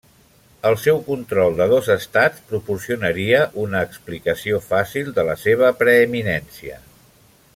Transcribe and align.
El 0.69 0.75
seu 0.83 1.01
control 1.09 1.57
de 1.59 1.67
dos 1.73 1.89
estats 1.95 2.41
proporcionaria 2.53 3.43
una 3.65 3.83
explicació 3.89 4.63
fàcil 4.71 5.15
de 5.19 5.29
la 5.31 5.39
seva 5.45 5.73
preeminència. 5.85 6.83